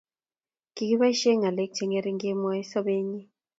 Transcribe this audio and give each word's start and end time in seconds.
Kikiboisie 0.75 1.31
ngalek 1.37 1.71
chengering 1.77 2.19
kemwoe 2.21 2.61
sobenyi, 2.71 3.21